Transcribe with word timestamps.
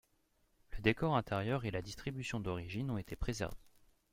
Le 0.71 0.81
décor 0.81 1.15
intérieur 1.15 1.63
et 1.65 1.69
la 1.69 1.83
distribution 1.83 2.39
d’origine 2.39 2.89
ont 2.89 2.97
été 2.97 3.15
préservés. 3.15 3.61